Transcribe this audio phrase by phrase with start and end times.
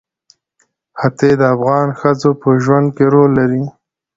[0.99, 3.63] ښتې د افغان ښځو په ژوند کې رول لري.